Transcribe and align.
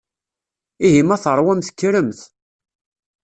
Ihi 0.85 1.01
ma 1.07 1.17
teṛwamt 1.23 1.71
kkremt. 1.73 2.19